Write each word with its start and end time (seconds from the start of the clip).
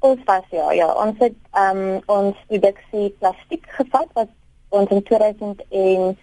Ons 0.00 0.20
was 0.24 0.44
ja, 0.54 0.72
ja, 0.72 0.86
ons 0.92 1.18
het 1.18 1.34
ehm 1.52 1.78
um, 1.78 2.02
ons 2.06 2.36
produksie 2.46 3.10
plastiek 3.18 3.64
gevat 3.78 4.08
wat 4.14 4.28
ons 4.68 4.90
in 4.94 5.02
2013 5.02 6.16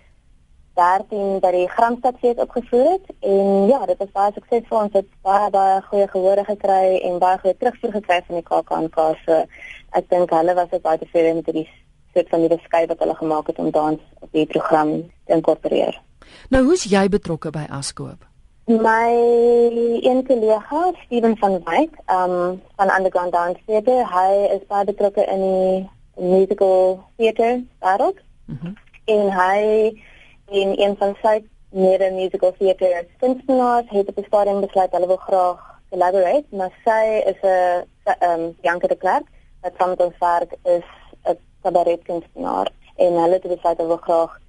by 1.44 1.52
die 1.56 1.68
Gramstad 1.74 2.20
fees 2.22 2.40
opgevoer 2.40 2.92
het 2.94 3.08
en 3.20 3.68
ja, 3.68 3.80
dit 3.86 3.98
was 4.00 4.12
baie 4.16 4.32
suksesvol. 4.36 4.84
Ons 4.86 4.96
het 4.96 5.10
baie 5.28 5.50
baie 5.52 5.82
goeie 5.90 6.08
gehore 6.14 6.44
gekry 6.48 7.00
en 7.08 7.20
baie 7.20 7.42
goeie 7.44 7.58
terugvoer 7.58 7.98
gekry 7.98 8.22
van 8.28 8.36
die 8.40 8.48
KAKNK. 8.52 8.98
So 9.26 9.32
ek 10.00 10.10
dink 10.14 10.32
hulle 10.36 10.54
was 10.56 10.72
ook 10.72 10.86
baie 10.86 11.02
tevrede 11.02 11.34
met 11.42 11.52
die 11.60 11.68
soort 12.14 12.30
van 12.30 12.46
die 12.46 12.54
beskryf 12.56 12.88
wat 12.94 13.00
hulle 13.04 13.16
gemaak 13.16 13.48
het 13.52 13.60
om 13.60 13.72
dans 13.72 14.00
op 14.20 14.32
die 14.32 14.46
program 14.46 14.96
te 15.26 15.36
inkorporeer. 15.36 16.00
Nou, 16.50 16.64
hoe's 16.70 16.88
jy 16.90 17.08
betrokke 17.12 17.52
by 17.52 17.66
Askoop? 17.70 18.24
My 18.66 19.10
een 20.02 20.26
kollega, 20.26 20.92
Steven 21.06 21.38
van 21.38 21.64
Wyk, 21.64 21.92
um 22.08 22.62
van 22.76 22.90
Underground 22.98 23.32
Dance 23.32 23.60
Theater, 23.66 24.06
hy 24.10 24.32
is 24.56 24.64
baie 24.68 24.86
betrokke 24.86 25.22
in 25.26 25.44
die 25.44 25.90
musical 26.18 27.04
theater 27.18 27.62
wêreld. 27.86 28.18
Mm 28.46 28.74
en 29.06 29.28
hy 29.30 29.58
in 30.50 30.72
een 30.82 30.96
van 30.98 31.12
sy 31.22 31.44
mede 31.70 32.08
musical 32.12 32.54
theater 32.58 33.06
kunstenaars 33.22 33.90
het 33.90 34.08
op 34.10 34.16
die 34.16 34.26
stadium 34.26 34.62
besluit 34.62 34.92
hulle 34.92 35.08
wil 35.08 35.20
graag 35.28 35.60
collaborate, 35.90 36.46
maar 36.50 36.72
sy 36.86 37.22
is 37.32 37.38
'n 37.44 37.86
um 38.30 38.56
Janke 38.62 38.88
de 38.88 38.96
Klerk 38.96 39.28
wat 39.62 39.88
met 39.88 40.02
ons 40.02 40.18
werk 40.20 40.58
is 40.64 40.88
'n 41.30 41.38
cabaret 41.62 42.02
kunstenaar 42.04 42.72
en 42.96 43.14
hulle 43.14 43.34
het 43.34 43.48
besluit 43.48 43.78
hulle 43.78 43.94
wil 43.94 44.06
graag 44.08 44.40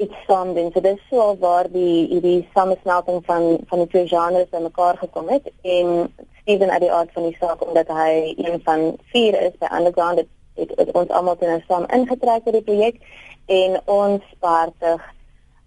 iets 0.00 0.24
saam 0.26 0.54
doen. 0.54 0.70
So 0.72 0.80
dis 0.80 1.00
so 1.10 1.36
waar 1.40 1.68
die 1.70 2.06
hierdie 2.12 2.48
samesmelting 2.54 3.22
van 3.28 3.46
van 3.68 3.82
die 3.82 3.88
twee 3.92 4.08
genres 4.08 4.48
bymekaar 4.50 4.98
gekom 4.98 5.28
het 5.28 5.50
en 5.62 6.14
Steven 6.40 6.70
uit 6.70 6.80
die 6.80 6.92
aard 6.92 7.12
van 7.12 7.28
die 7.28 7.36
saak 7.40 7.66
omdat 7.66 7.88
hy 7.88 8.34
een 8.36 8.60
van 8.64 8.84
vier 9.12 9.40
is 9.40 9.56
by 9.62 9.68
Underground 9.78 10.22
het, 10.22 10.30
het, 10.54 10.72
het 10.76 10.92
ons 10.92 11.08
almal 11.08 11.36
ten 11.36 11.64
saam 11.68 11.86
ingetrek 11.96 12.44
by 12.44 12.56
die 12.58 12.66
projek 12.68 13.00
en 13.46 13.80
ons 13.84 14.36
vaartig 14.40 15.04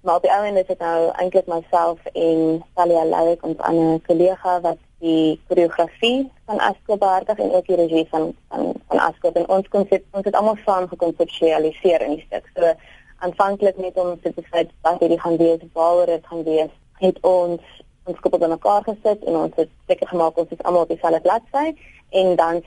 maar 0.03 0.15
op 0.15 0.25
die 0.25 0.31
ouene 0.31 0.59
is 0.59 0.67
dit 0.67 0.79
nou 0.79 1.11
eintlik 1.21 1.47
myself 1.47 1.99
en 2.13 2.63
Talia 2.75 3.05
Louw 3.05 3.37
ons 3.49 3.61
ander 3.69 4.01
kollega 4.07 4.57
wat 4.65 4.81
die 5.03 5.39
koreografie 5.47 6.25
van 6.47 6.59
Asko 6.59 6.97
beheer 6.97 7.37
en 7.37 7.53
ook 7.59 7.69
die 7.69 7.79
regie 7.79 8.07
van 8.09 8.33
van 8.49 8.73
van 8.87 8.99
Asko 9.07 9.31
en 9.39 9.47
ons 9.57 9.69
konsep 9.75 10.03
ons 10.11 10.25
het 10.27 10.35
almal 10.39 10.59
saam 10.65 10.87
gekonseptualiseer 10.91 12.03
in 12.07 12.17
die 12.17 12.25
stuk. 12.25 12.49
So 12.55 12.73
aanvanklik 13.25 13.77
net 13.77 13.97
om 14.01 14.13
te 14.21 14.31
besluit 14.35 14.71
wat 14.85 14.99
hierdie 14.99 15.19
gaan 15.19 15.37
wees, 15.41 15.65
waaroor 15.73 16.11
dit 16.11 16.29
gaan 16.29 16.43
wees, 16.43 16.73
het 17.05 17.19
ons 17.21 17.73
ons 18.03 18.19
koppel 18.19 18.39
dan 18.39 18.51
mekaar 18.51 18.83
gesit 18.83 19.21
en 19.23 19.37
ons 19.45 19.53
het 19.55 19.69
seker 19.87 20.09
gemaak 20.11 20.39
ons 20.41 20.49
is 20.51 20.63
almal 20.67 20.83
op 20.83 20.89
dieselfde 20.91 21.21
bladsy 21.23 21.69
en 22.19 22.35
dan 22.35 22.59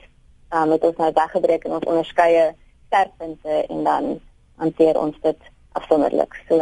um, 0.49 0.71
het 0.73 0.83
ons 0.89 0.97
nou 0.97 1.11
weggebreek 1.13 1.67
in 1.67 1.75
ons 1.77 1.85
onderskeie 1.85 2.45
sterkpunte 2.87 3.59
en 3.69 3.83
dan 3.85 4.07
hanteer 4.55 4.97
ons 4.97 5.17
dit 5.21 5.49
afsonderlik. 5.77 6.39
So 6.49 6.61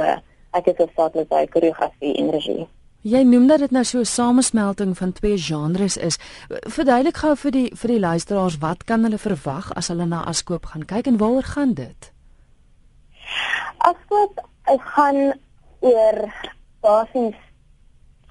ek 0.56 0.72
is 0.72 0.80
hoofsaaklik 0.82 1.30
by 1.32 1.46
koreografie 1.54 2.16
en 2.20 2.34
regie. 2.36 2.66
Jy 3.06 3.22
noem 3.30 3.46
dat 3.48 3.62
dit 3.62 3.72
nou 3.72 3.84
so 3.84 4.00
'n 4.00 4.06
samesmelting 4.06 4.98
van 4.98 5.12
twee 5.12 5.38
genres 5.38 5.98
is. 5.98 6.18
Verduidelik 6.50 7.18
gou 7.18 7.36
vir 7.36 7.52
die 7.52 7.70
vir 7.76 7.90
die 7.90 8.00
luisteraars 8.00 8.58
wat 8.58 8.84
kan 8.84 9.04
hulle 9.04 9.18
verwag 9.18 9.72
as 9.76 9.88
hulle 9.88 10.06
na 10.06 10.26
Askoop 10.26 10.66
gaan 10.66 10.86
kyk 10.86 11.08
en 11.08 11.18
waaroor 11.18 11.44
gaan 11.44 11.74
dit? 11.74 12.15
Afkoop 13.86 14.40
ek 14.74 14.86
gaan 14.96 15.18
oor 15.86 16.16
basies 16.82 17.38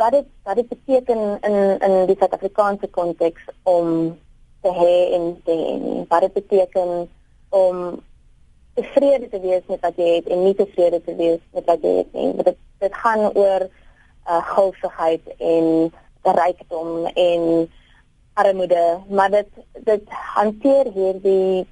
wat 0.00 0.14
dit 0.16 0.30
wat 0.42 0.56
dit 0.58 0.69
beteken 0.69 1.20
in 1.46 1.58
in 1.86 1.94
die 2.08 2.16
Suid-Afrikaanse 2.19 2.88
konteks 2.96 3.44
om 3.62 3.91
te 4.66 4.72
hê 4.78 4.96
en 5.14 5.28
te 5.46 5.55
hê. 5.55 5.74
Wat 6.11 6.24
dit 6.27 6.33
beteken 6.33 6.91
om 7.48 8.00
tevrede 8.74 9.28
te 9.30 9.41
wees 9.41 9.62
met 9.70 9.84
wat 9.86 10.00
jy 10.02 10.08
het 10.16 10.27
en 10.27 10.42
nie 10.42 10.56
tevrede 10.58 10.98
te 11.05 11.14
wees 11.20 11.42
met 11.55 11.70
wat 11.70 11.86
jy 11.86 11.92
het 12.00 12.11
nie. 12.18 12.33
Dit 12.42 12.58
dit 12.83 12.98
gaan 13.05 13.23
oor 13.30 13.68
uh 14.27 14.40
gulsigheid 14.48 15.28
en 15.39 15.92
rykdom 16.24 17.07
en 17.07 17.70
armoede, 18.42 18.98
maar 19.08 19.30
dit 19.30 19.62
dit 19.86 20.18
hanteer 20.34 20.90
hierdie 20.98 21.62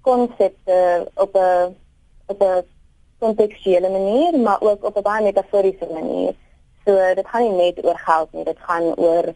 konsepte 0.00 0.80
op 1.14 1.36
'n 1.36 1.76
op 2.32 2.40
'n 2.40 2.64
kontekstuele 3.18 3.88
manier, 3.88 4.38
maar 4.38 4.60
ook 4.60 4.84
op 4.84 4.96
'n 4.96 5.02
baie 5.02 5.22
metaforiese 5.22 5.86
manier. 5.92 6.34
So 6.84 7.14
dit 7.14 7.26
gaan 7.28 7.42
nie 7.42 7.50
net 7.52 7.84
oor 7.84 7.98
geld 7.98 8.32
nie, 8.32 8.44
dit 8.44 8.58
gaan 8.58 8.96
oor 8.96 9.34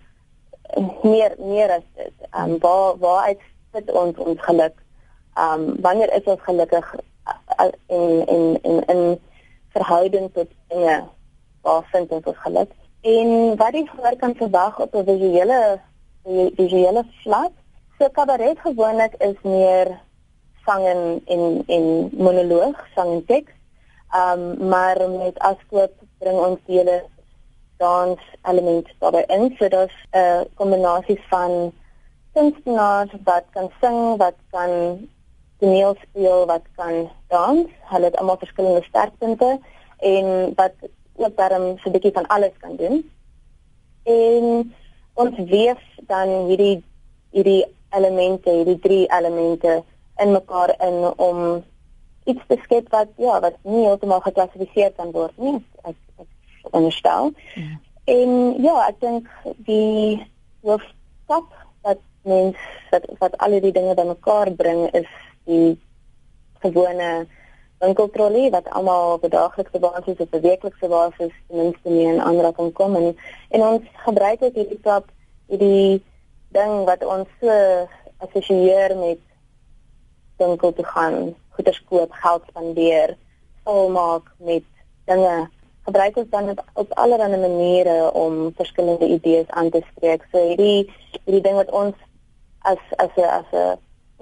meer 1.03 1.35
meer 1.39 1.71
as 1.71 1.87
dit. 1.95 2.13
Ehm 2.31 2.51
um, 2.51 2.59
waar 2.59 2.99
waar 2.99 3.25
uit 3.25 3.41
sit 3.73 3.93
ons 3.93 4.19
ons 4.19 4.41
geluk? 4.41 4.77
Ehm 5.35 5.61
um, 5.61 5.81
wanneer 5.81 6.13
is 6.13 6.25
ons 6.25 6.41
gelukkig 6.43 6.95
in 7.87 8.27
in 8.27 8.59
in 8.63 8.87
in 8.87 9.21
verhouding 9.69 10.31
tot 10.33 10.49
dinge? 10.69 11.05
Waar 11.63 11.83
vind 11.93 12.11
ons 12.11 12.25
ons 12.25 12.39
geluk? 12.39 12.71
En 13.01 13.57
wat 13.57 13.73
die 13.73 13.89
gehoor 13.89 14.17
kan 14.17 14.35
verwag 14.35 14.81
op 14.81 14.95
'n 14.95 15.05
visuele 15.05 15.81
visuele 16.57 17.05
vlak? 17.23 17.53
So 17.99 18.09
kabaret 18.09 18.59
gewoonlik 18.59 19.15
is 19.19 19.37
meer 19.43 20.01
sang 20.65 20.85
en 20.87 21.23
en 21.25 21.63
en 21.67 22.11
monoloog, 22.13 22.77
sang 22.95 23.11
en 23.13 23.25
teks. 23.25 23.53
Um, 24.15 24.69
maar 24.69 25.11
met 25.11 25.39
askoop 25.39 25.93
bring 26.19 26.39
ons 26.39 26.59
hele 26.67 27.05
dans 27.79 28.19
element 28.43 28.89
daarbey 28.99 29.25
in. 29.29 29.55
So 29.59 29.69
daar's 29.69 29.95
'n 30.13 30.19
uh, 30.19 30.41
kombinasie 30.55 31.21
van 31.29 31.73
kunstenaars 32.33 33.13
wat 33.25 33.45
kan 33.51 33.71
sing, 33.81 34.17
wat 34.17 34.35
kan 34.51 34.71
toneel 35.59 35.95
speel, 36.03 36.47
wat 36.47 36.63
kan 36.77 37.11
dans. 37.29 37.69
Hulle 37.93 38.05
het 38.05 38.17
almal 38.17 38.39
verskillende 38.39 38.83
sterkpunte 38.83 39.59
en 39.99 40.53
wat 40.55 40.73
ook 41.17 41.37
daarom 41.37 41.79
so 41.79 41.89
'n 41.89 41.93
bietjie 41.93 42.13
van 42.13 42.27
alles 42.27 42.57
kan 42.59 42.77
doen. 42.77 43.11
En 44.03 44.75
ons 45.15 45.37
weef 45.37 45.83
dan 46.07 46.29
hierdie 46.47 46.85
hierdie 47.31 47.65
elemente, 47.91 48.51
hierdie 48.51 48.79
drie 48.79 49.07
elemente 49.07 49.83
in 50.17 50.33
mekaar 50.33 50.75
in 50.79 51.13
om 51.17 51.65
iets 52.31 52.47
te 52.49 52.59
skep 52.65 52.91
wat 52.95 53.13
ja, 53.21 53.39
wat 53.45 53.57
nie 53.63 53.85
heeltemal 53.85 54.23
geklassifiseer 54.25 54.93
kan 54.97 55.13
word 55.17 55.37
nie. 55.39 55.59
Ek 55.85 55.97
ek 56.23 56.75
onderstel. 56.77 57.33
Ja. 57.55 57.79
En 58.11 58.31
ja, 58.63 58.77
ek 58.89 59.01
dink 59.01 59.29
die 59.69 60.21
hoofstap 60.67 61.51
wat 61.87 62.01
mens 62.29 62.57
wat 62.91 63.07
wat 63.21 63.37
al 63.39 63.61
die 63.61 63.75
dinge 63.75 63.95
bymekaar 63.99 64.53
bring 64.57 64.87
is 64.97 65.09
die 65.49 65.79
gewone 66.65 67.11
winkeltrolley 67.81 68.51
wat 68.51 68.69
almal 68.77 69.13
op 69.13 69.25
'n 69.25 69.33
daaglikse 69.37 69.79
basis 69.79 70.19
of 70.25 70.33
'n 70.33 70.41
weeklikse 70.41 70.89
basis 70.89 71.33
ten 71.49 71.57
minste 71.57 71.89
nie 71.89 72.07
in 72.13 72.21
aanraking 72.21 72.73
kan 72.73 72.73
kom 72.73 72.97
en 72.97 73.17
en 73.49 73.61
ons 73.61 73.83
gebruik 74.05 74.41
dit 74.41 74.55
hierdie 74.55 74.79
stap 74.79 75.05
hierdie 75.47 76.03
ding 76.49 76.85
wat 76.85 77.05
ons 77.05 77.29
so 77.41 77.51
assosieer 78.19 78.97
met 78.97 79.19
winkel 80.47 80.73
toe 80.73 80.85
gaan 80.85 81.35
goeder 81.57 81.83
koop, 81.89 82.13
geld 82.13 82.43
spandeer, 82.49 83.17
volmaak 83.65 84.33
met 84.39 84.65
dinge. 85.05 85.49
Gebruik 85.85 86.17
ons 86.17 86.31
dan 86.31 86.55
op 86.75 86.93
allerlei 86.93 87.37
maniere 87.37 88.13
om 88.13 88.53
verskillende 88.55 89.09
idees 89.09 89.49
aan 89.49 89.71
te 89.71 89.83
spreek. 89.91 90.27
So 90.33 90.39
hierdie 90.39 90.91
hierdie 91.25 91.43
ding 91.43 91.57
wat 91.57 91.71
ons 91.71 91.97
as 92.63 92.83
as 92.97 93.13
'n 93.17 93.31
as 93.41 93.51
'n 93.53 93.79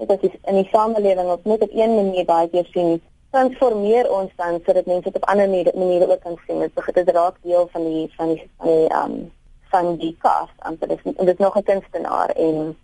dit 0.07 0.23
is 0.23 0.35
in 0.43 0.55
die 0.55 0.69
samelewing 0.71 1.29
op 1.29 1.45
net 1.45 1.61
op 1.61 1.69
een 1.73 1.95
manier 1.95 2.25
baie 2.25 2.49
keer 2.49 2.67
sien 2.71 3.01
transformeer 3.29 4.09
ons 4.11 4.31
dan 4.35 4.59
sodat 4.65 4.85
mense 4.85 5.11
dit 5.11 5.15
op 5.15 5.25
ander 5.29 5.49
maniere 5.49 6.11
ook 6.11 6.21
kan 6.21 6.37
sien. 6.45 6.59
Dit 6.59 6.73
begin 6.73 6.93
dit 6.93 7.09
raak 7.09 7.35
deel 7.41 7.67
van 7.71 7.83
die 7.83 8.13
van 8.15 8.27
die 8.33 8.49
van 8.57 8.67
die 8.67 8.93
um 9.01 9.31
van 9.69 9.95
die 9.97 10.15
cast. 10.21 10.57
En 10.65 10.77
dit 10.79 10.89
is 10.89 11.03
dit 11.03 11.27
is 11.27 11.37
nog 11.37 11.57
'n 11.57 11.63
kunstenaar 11.63 12.29
en 12.29 12.77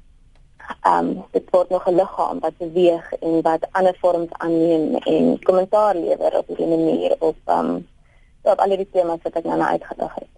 ehm 0.81 1.09
um, 1.09 1.25
dit 1.31 1.49
word 1.51 1.69
nog 1.69 1.87
'n 1.87 1.95
liggaam 1.95 2.39
wat 2.39 2.57
beweeg 2.57 3.13
en 3.13 3.41
wat 3.41 3.67
ander 3.71 3.95
vorms 3.99 4.31
aanneem 4.31 4.95
en 4.95 5.43
kommentaar 5.43 5.95
lewer 5.95 6.37
op 6.37 6.49
'n 6.49 6.69
manier 6.69 7.15
op 7.19 7.37
ehm 7.45 7.69
um, 7.69 7.87
op 8.41 8.59
al 8.59 8.77
die 8.77 8.89
temas 8.91 9.23
wat 9.23 9.33
ek 9.33 9.43
nou 9.43 9.61
uitgedig 9.61 10.13
het. 10.15 10.34